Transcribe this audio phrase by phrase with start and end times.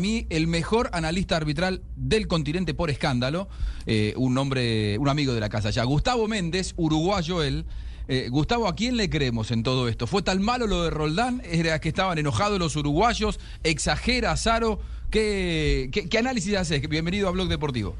[0.00, 3.48] mí el mejor analista arbitral del continente por escándalo,
[3.86, 7.66] eh, un hombre, un amigo de la casa ya, Gustavo Méndez, uruguayo él.
[8.08, 10.08] Eh, Gustavo, ¿a quién le creemos en todo esto?
[10.08, 11.42] ¿Fue tan malo lo de Roldán?
[11.44, 13.38] ¿Era que estaban enojados los uruguayos?
[13.62, 14.80] ¿Exagera Zaro?
[15.10, 16.88] ¿Qué, qué, análisis haces?
[16.88, 17.94] Bienvenido a Blog Deportivo.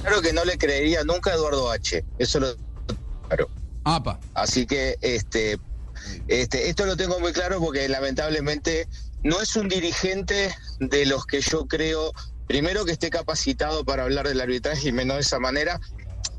[0.00, 2.02] Claro que no le creería nunca a Eduardo H.
[2.18, 2.48] Eso lo
[3.26, 3.50] claro.
[3.84, 4.18] Apa.
[4.34, 5.58] Así que este,
[6.28, 8.88] este, esto lo tengo muy claro porque lamentablemente
[9.22, 12.12] no es un dirigente de los que yo creo,
[12.46, 15.80] primero que esté capacitado para hablar del arbitraje y menos de esa manera,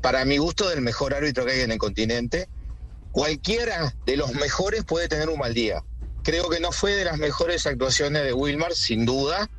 [0.00, 2.48] para mi gusto, del mejor árbitro que hay en el continente.
[3.12, 5.82] Cualquiera de los mejores puede tener un mal día.
[6.22, 9.50] Creo que no fue de las mejores actuaciones de Wilmar, sin duda,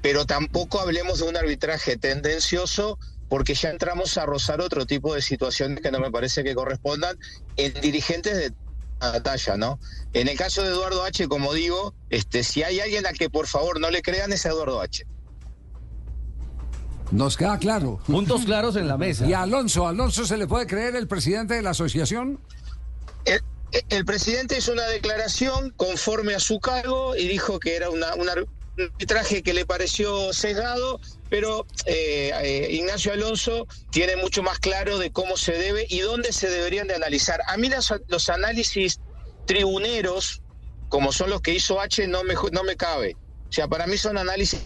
[0.00, 5.22] pero tampoco hablemos de un arbitraje tendencioso porque ya entramos a rozar otro tipo de
[5.22, 7.16] situaciones que no me parece que correspondan
[7.56, 8.52] en dirigentes de
[9.22, 9.78] talla, ¿no?
[10.12, 13.46] En el caso de Eduardo H, como digo, este, si hay alguien a que por
[13.46, 15.04] favor no le crean es Eduardo H.
[17.10, 18.00] Nos queda claro.
[18.06, 19.26] Puntos claros en la mesa.
[19.26, 19.86] ¿Y a Alonso?
[19.86, 22.40] ¿Alonso se le puede creer el presidente de la asociación?
[23.88, 28.28] El, presidente hizo una declaración conforme a su cargo y dijo que era una, un
[28.78, 35.10] arbitraje que le pareció sesgado, pero eh, eh, Ignacio Alonso tiene mucho más claro de
[35.10, 37.40] cómo se debe y dónde se deberían de analizar.
[37.48, 37.68] A mí
[38.08, 39.00] los análisis
[39.46, 40.42] tribuneros,
[40.88, 43.16] como son los que hizo H, no me, no me cabe.
[43.48, 44.60] O sea, para mí son análisis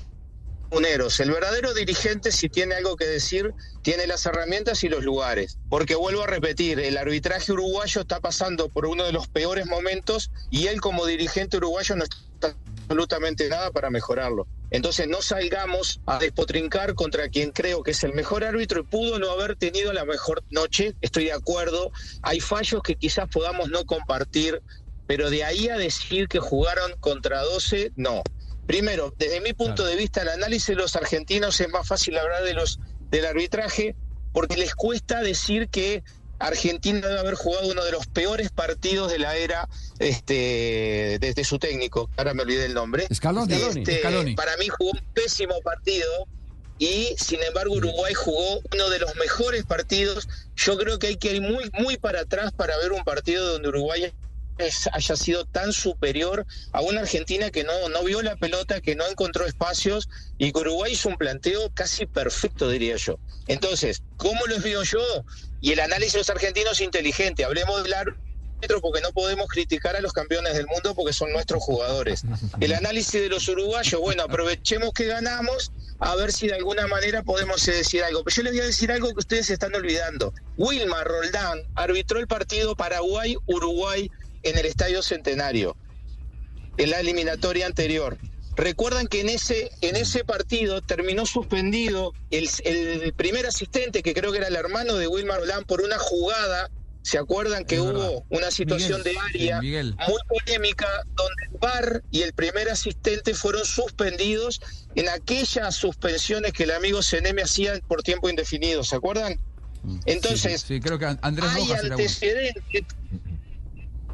[1.20, 5.58] el verdadero dirigente, si tiene algo que decir, tiene las herramientas y los lugares.
[5.68, 10.30] Porque vuelvo a repetir, el arbitraje uruguayo está pasando por uno de los peores momentos
[10.50, 12.56] y él como dirigente uruguayo no está
[12.86, 14.46] absolutamente nada para mejorarlo.
[14.70, 19.18] Entonces no salgamos a despotrincar contra quien creo que es el mejor árbitro y pudo
[19.18, 21.90] no haber tenido la mejor noche, estoy de acuerdo.
[22.22, 24.62] Hay fallos que quizás podamos no compartir,
[25.06, 28.22] pero de ahí a decir que jugaron contra 12, no.
[28.66, 32.42] Primero, desde mi punto de vista, el análisis de los argentinos es más fácil hablar
[32.42, 33.94] de los del arbitraje
[34.32, 36.02] porque les cuesta decir que
[36.38, 41.58] Argentina debe haber jugado uno de los peores partidos de la era este desde su
[41.58, 43.06] técnico, ahora me olvidé el nombre.
[43.12, 43.54] Scaloni.
[43.54, 44.02] Este,
[44.36, 46.06] para mí jugó un pésimo partido
[46.78, 50.28] y sin embargo Uruguay jugó uno de los mejores partidos.
[50.56, 53.68] Yo creo que hay que ir muy muy para atrás para ver un partido donde
[53.68, 54.12] Uruguay
[54.92, 59.06] haya sido tan superior a una Argentina que no, no vio la pelota, que no
[59.06, 60.08] encontró espacios
[60.38, 63.18] y que Uruguay hizo un planteo casi perfecto, diría yo.
[63.48, 65.00] Entonces, ¿cómo los veo yo?
[65.60, 67.44] Y el análisis de los argentinos inteligente.
[67.44, 71.62] Hablemos del árbitro porque no podemos criticar a los campeones del mundo porque son nuestros
[71.62, 72.22] jugadores.
[72.60, 77.22] El análisis de los uruguayos, bueno, aprovechemos que ganamos a ver si de alguna manera
[77.22, 78.24] podemos decir algo.
[78.24, 80.32] Pero yo les voy a decir algo que ustedes están olvidando.
[80.56, 84.10] Wilmar Roldán arbitró el partido Paraguay-Uruguay
[84.46, 85.76] en el Estadio Centenario,
[86.76, 88.16] en la eliminatoria anterior.
[88.56, 92.48] Recuerdan que en ese, en ese partido terminó suspendido el,
[93.14, 96.70] primer asistente, que creo que era el hermano de Wilmar Roland, por una jugada.
[97.02, 102.32] ¿Se acuerdan que hubo una situación de área muy polémica donde el VAR y el
[102.32, 104.60] primer asistente fueron suspendidos
[104.96, 108.82] en aquellas suspensiones que el amigo Seneme hacía por tiempo indefinido?
[108.82, 109.38] ¿Se acuerdan?
[109.84, 110.00] Mm.
[110.06, 112.84] Entonces, sí, creo que Andrés hay antecedentes.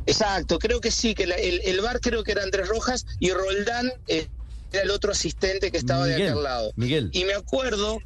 [0.06, 3.92] Exacto, creo que sí, que el, el bar creo que era Andrés Rojas y Roldán
[4.06, 4.28] eh,
[4.72, 6.72] era el otro asistente que estaba de aquel lado.
[6.76, 7.10] Miguel.
[7.12, 7.98] Y me acuerdo,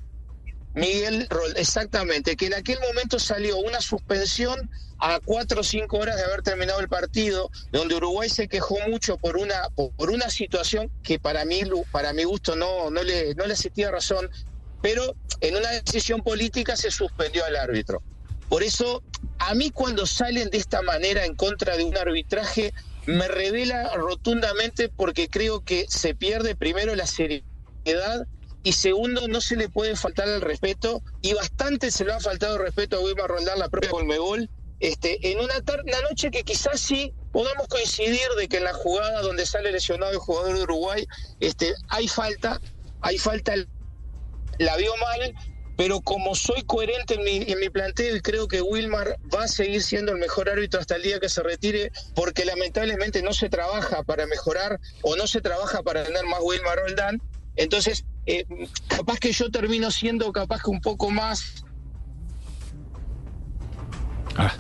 [0.75, 4.69] Miguel, exactamente, que en aquel momento salió una suspensión
[4.99, 9.17] a cuatro o cinco horas de haber terminado el partido, donde Uruguay se quejó mucho
[9.19, 13.47] por una, por una situación que para mí, para mi gusto, no, no le, no
[13.47, 14.29] le asistía razón,
[14.83, 18.03] pero en una decisión política se suspendió al árbitro.
[18.49, 19.03] Por eso,
[19.39, 22.73] a mí cuando salen de esta manera en contra de un arbitraje,
[23.07, 28.27] me revela rotundamente porque creo que se pierde primero la seriedad
[28.63, 32.59] y segundo no se le puede faltar el respeto y bastante se le ha faltado
[32.59, 35.55] respeto a Wilmar Rondar, la propia Colmebol, este, en una,
[35.85, 40.13] una noche que quizás sí podamos coincidir de que en la jugada donde sale lesionado
[40.13, 41.07] el jugador de Uruguay
[41.39, 42.61] este, hay falta,
[43.03, 43.55] hay falta,
[44.59, 45.35] la vio mal,
[45.77, 49.49] pero como soy coherente en mi, en mi planteo y creo que Wilmar va a
[49.49, 53.49] seguir siendo el mejor árbitro hasta el día que se retire, porque lamentablemente no se
[53.49, 57.21] trabaja para mejorar o no se trabaja para tener más Wilmar Roldán,
[57.57, 58.47] entonces eh,
[58.89, 61.65] capaz que yo termino siendo capaz que un poco más...
[64.37, 64.53] Ah,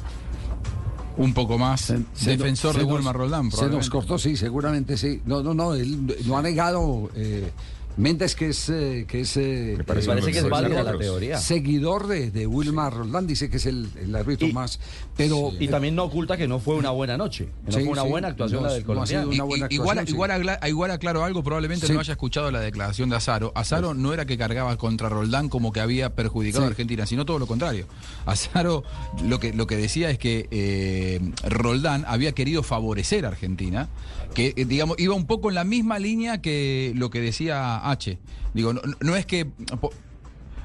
[1.17, 1.93] un poco más
[2.23, 3.51] defensor de Wilmar Roldán.
[3.51, 5.23] Se nos cortó, sí, seguramente sí.
[5.25, 7.11] No, no, no, él no ha negado...
[7.15, 7.51] Eh,
[7.97, 10.93] Méndez, que es, eh, que es eh, Me parece, eh, parece que es válida la
[10.93, 11.39] seguidor- teoría.
[11.39, 14.79] Seguidor de, de Wilmar Roldán, dice que es el, el árbitro Y- más.
[15.17, 17.47] Pero Y también no oculta que no fue una buena noche.
[17.65, 19.33] que No Sí, fue una sí, buena actuación no, la del no colombiano.
[19.33, 19.61] igual,
[20.07, 20.13] sí.
[20.13, 21.93] igual, igual aclaro algo, probablemente Sí.
[21.95, 23.53] no haya escuchado la declaración de Azaro.
[23.55, 26.67] Azaro no era que cargaba contra Roldán como que había perjudicado Sí.
[26.67, 27.87] a Argentina, sino todo lo contrario.
[28.27, 28.85] Azaro
[29.25, 33.89] lo que, lo que decía es que eh, Roldán había querido favorecer a Argentina,
[34.35, 38.19] que eh, digamos iba un poco en la misma línea que lo que decía H.
[38.55, 39.47] Digo, no, no es que...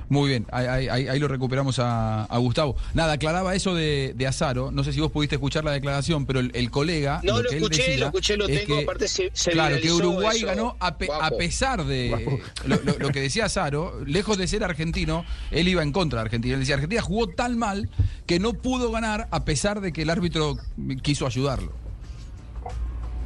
[0.10, 2.76] muy bien, ahí, ahí- ahí- ahí lo recuperamos a, a Gustavo.
[2.94, 4.70] Nada, aclaraba eso de, de Azaro.
[4.70, 7.22] No sé si vos pudiste escuchar la declaración, pero el, el colega.
[7.24, 9.78] No, lo que él escuché, decía lo escuché, lo tengo, que- aparte se- se Claro,
[9.80, 11.38] que Uruguay eso, ganó a, pe- a guapo.
[11.38, 12.42] pesar de.
[12.66, 16.26] Lo, lo- lo que decía Azaro, lejos de ser argentino, él iba en contra de
[16.26, 16.56] Argentina.
[16.56, 17.90] Él decía: Argentina jugó tan mal
[18.26, 20.58] que no pudo ganar a pesar de que el árbitro
[21.04, 21.72] quiso ayudarlo.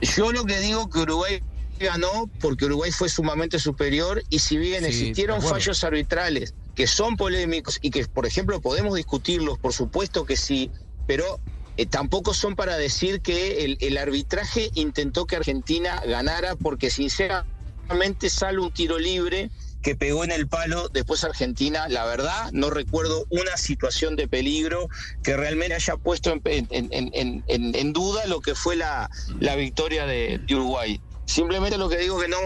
[0.02, 1.42] Yo lo que digo que Uruguay
[1.80, 7.16] ganó porque Uruguay fue sumamente superior y si bien Sí, existieron fallos arbitrales que son
[7.18, 10.72] polémicos y que, por ejemplo, podemos discutirlos, por supuesto que sí,
[11.06, 11.42] pero
[11.78, 18.30] eh, tampoco son para decir que el, el arbitraje intentó que Argentina ganara porque sinceramente
[18.30, 19.52] sale un tiro libre
[19.82, 24.88] que pegó en el palo después Argentina, la verdad, no recuerdo una situación de peligro
[25.22, 29.10] que realmente haya puesto en, en- en- en- en- en duda lo que fue la,
[29.40, 31.02] la victoria de, de Uruguay.
[31.26, 32.38] Simplemente lo que digo que no,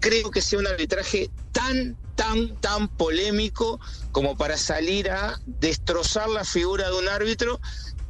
[0.00, 3.80] creo que sea un arbitraje tan, tan, tan polémico
[4.12, 7.60] como para salir a destrozar la figura de un árbitro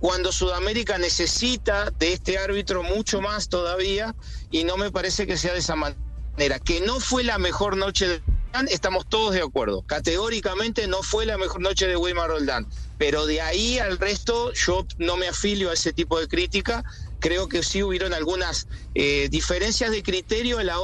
[0.00, 4.14] cuando Sudamérica necesita de este árbitro mucho más todavía
[4.50, 6.58] y no me parece que sea de esa manera.
[6.64, 9.82] Que no fue la mejor noche de Roldán, estamos todos de acuerdo.
[9.82, 12.66] Categóricamente no fue la mejor noche de Wilmar Roldán.
[12.98, 16.84] Pero de ahí al resto yo no me afilio a ese tipo de crítica.
[17.18, 20.76] Creo que sí hubieron algunas eh, diferencias de criterio en la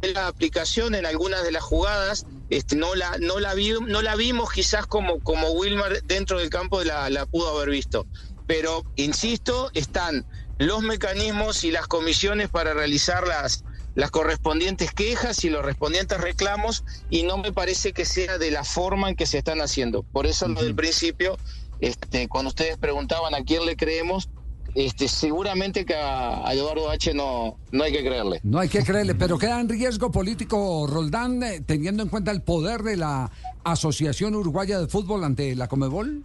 [0.00, 2.26] de la aplicación en algunas de las jugadas.
[2.48, 6.48] Este, no la no la vi- no la vimos quizás como como Wilmar dentro del
[6.50, 8.06] campo la, la pudo haber visto.
[8.46, 10.26] Pero insisto, están
[10.58, 13.64] los mecanismos y las comisiones para realizar las
[13.96, 18.64] las correspondientes quejas y los correspondientes reclamos y no me parece que sea de la
[18.64, 20.02] forma en que se están haciendo.
[20.12, 21.38] Por eso lo del principio,
[21.80, 24.28] este, cuando ustedes preguntaban a quién le creemos,
[24.74, 28.40] este, seguramente que a, Eduardo H no, no hay que creerle.
[28.42, 29.14] no hay que creerle.
[29.14, 33.30] Pero queda en riesgo político Roldán, eh, teniendo en cuenta el poder de la
[33.62, 36.24] Asociación Uruguaya de Fútbol ante la Comebol.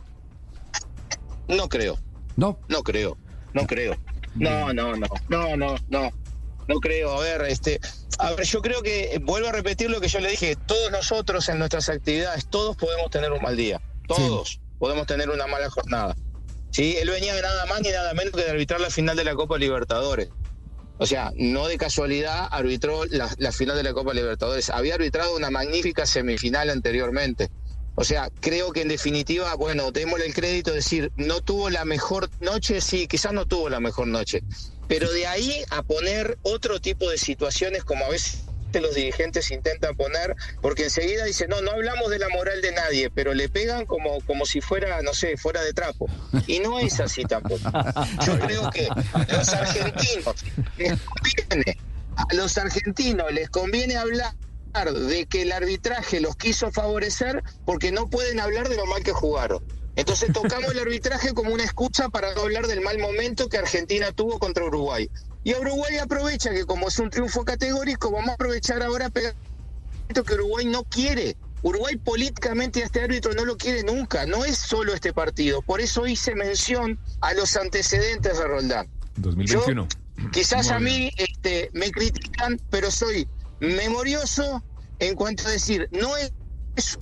[1.47, 1.97] No creo,
[2.35, 2.59] No.
[2.67, 3.17] no creo,
[3.53, 3.95] no creo.
[4.35, 6.09] No, no, no, no, no, no.
[6.67, 7.79] No creo, a ver, este,
[8.19, 10.91] a ver, yo creo que, eh, vuelvo a repetir lo que yo le dije, todos
[10.91, 15.67] nosotros en nuestras actividades, todos podemos tener un mal día, todos podemos tener una mala
[15.71, 16.15] jornada.
[16.71, 19.23] Sí, él venía de nada más ni nada menos que de arbitrar la final de
[19.23, 20.29] la Copa Libertadores.
[20.97, 24.69] O sea, no de casualidad arbitró la, la final de la Copa Libertadores.
[24.69, 27.49] Había arbitrado una magnífica semifinal anteriormente.
[27.95, 31.85] O sea, creo que en definitiva, bueno, démosle el crédito de decir, no tuvo la
[31.85, 34.41] mejor noche, sí, quizás no tuvo la mejor noche.
[34.87, 38.43] Pero de ahí a poner otro tipo de situaciones como a veces
[38.73, 43.09] los dirigentes intentan poner, porque enseguida dicen, no, no hablamos de la moral de nadie,
[43.09, 46.07] pero le pegan como, como si fuera, no sé, fuera de trapo.
[46.45, 47.69] Y no es así tampoco.
[48.25, 48.87] Yo creo que
[49.33, 50.35] los argentinos
[50.77, 51.77] les conviene,
[52.15, 54.35] a los argentinos les conviene hablar
[54.73, 59.11] de que el arbitraje los quiso favorecer porque no pueden hablar de lo mal que
[59.11, 59.63] jugaron.
[59.95, 64.11] Entonces tocamos el arbitraje como una excusa para no hablar del mal momento que Argentina
[64.13, 65.09] tuvo contra Uruguay.
[65.43, 69.09] Y a Uruguay aprovecha que como es un triunfo categórico, vamos a aprovechar ahora a
[69.09, 69.33] pegar
[70.07, 71.37] esto que Uruguay no quiere.
[71.61, 75.61] Uruguay políticamente a este árbitro no lo quiere nunca, no es solo este partido.
[75.61, 78.87] Por eso hice mención a los antecedentes de Roldán.
[79.17, 79.87] 2021.
[79.87, 83.27] Yo, quizás a mí este, me critican, pero soy
[83.59, 84.63] memorioso
[84.99, 86.31] en cuanto a decir, no es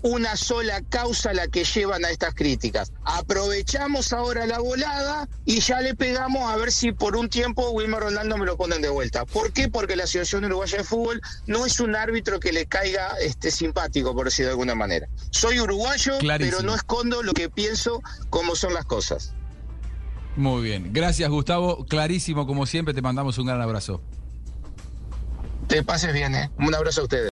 [0.02, 2.92] una sola causa la que llevan a estas críticas.
[3.04, 8.00] Aprovechamos ahora la volada y ya le pegamos a ver si por un tiempo Wilmer
[8.00, 9.26] Rolando me lo ponen de vuelta.
[9.26, 9.70] ¿Por qué?
[9.70, 14.16] Porque la Asociación Uruguaya de Fútbol no es un árbitro que le caiga este, simpático,
[14.16, 15.08] por decirlo de alguna manera.
[15.32, 16.58] Soy uruguayo, Clarísimo.
[16.58, 19.34] pero no escondo lo que pienso, cómo son las cosas.
[20.36, 20.94] Muy bien.
[20.94, 21.86] Gracias, Gustavo.
[21.86, 24.02] Clarísimo, como siempre, te mandamos un gran abrazo.
[25.68, 26.50] Te pases bien, ¿eh?
[26.60, 27.26] Un abrazo a ustedes.